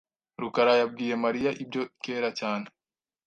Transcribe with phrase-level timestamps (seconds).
[0.41, 2.65] rukara yabwiye Mariya ibyo kera cyane..